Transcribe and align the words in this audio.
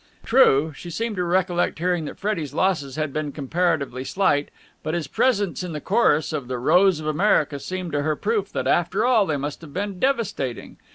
True, 0.25 0.73
she 0.75 0.89
seemed 0.89 1.15
to 1.17 1.23
recollect 1.23 1.77
hearing 1.77 2.05
that 2.05 2.17
Freddie's 2.17 2.55
losses 2.55 2.95
had 2.95 3.13
been 3.13 3.31
comparatively 3.31 4.03
slight, 4.03 4.49
but 4.81 4.95
his 4.95 5.05
presence 5.07 5.61
in 5.61 5.73
the 5.73 5.79
chorus 5.79 6.33
of 6.33 6.47
"The 6.47 6.57
Rose 6.57 6.99
of 6.99 7.05
America" 7.05 7.59
seemed 7.59 7.91
to 7.91 8.01
her 8.01 8.15
proof 8.15 8.51
that 8.53 8.65
after 8.65 9.05
all 9.05 9.27
they 9.27 9.37
must 9.37 9.61
have 9.61 9.73
been 9.75 9.99
devastating. 9.99 10.77